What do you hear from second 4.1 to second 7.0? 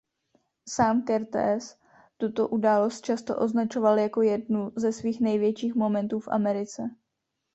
jednu ze svých největších momentů v Americe.